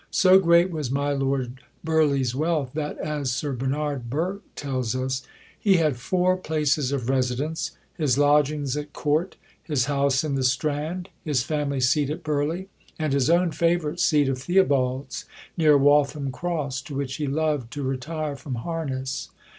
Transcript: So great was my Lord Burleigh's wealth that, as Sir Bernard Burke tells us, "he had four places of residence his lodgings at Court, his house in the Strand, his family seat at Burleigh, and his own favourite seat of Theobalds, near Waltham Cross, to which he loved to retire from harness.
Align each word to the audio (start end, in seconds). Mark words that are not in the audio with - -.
So 0.09 0.39
great 0.39 0.71
was 0.71 0.89
my 0.89 1.11
Lord 1.11 1.61
Burleigh's 1.83 2.33
wealth 2.33 2.71
that, 2.73 2.97
as 2.97 3.31
Sir 3.31 3.53
Bernard 3.53 4.09
Burke 4.09 4.41
tells 4.55 4.95
us, 4.95 5.21
"he 5.59 5.75
had 5.77 5.95
four 5.95 6.37
places 6.37 6.91
of 6.91 7.07
residence 7.07 7.77
his 7.99 8.17
lodgings 8.17 8.75
at 8.75 8.93
Court, 8.93 9.35
his 9.61 9.85
house 9.85 10.23
in 10.23 10.33
the 10.33 10.41
Strand, 10.43 11.09
his 11.23 11.43
family 11.43 11.81
seat 11.81 12.09
at 12.09 12.23
Burleigh, 12.23 12.65
and 12.97 13.13
his 13.13 13.29
own 13.29 13.51
favourite 13.51 13.99
seat 13.99 14.27
of 14.27 14.39
Theobalds, 14.41 15.25
near 15.55 15.77
Waltham 15.77 16.31
Cross, 16.31 16.81
to 16.89 16.95
which 16.95 17.17
he 17.17 17.27
loved 17.27 17.71
to 17.73 17.83
retire 17.83 18.35
from 18.35 18.55
harness. 18.55 19.29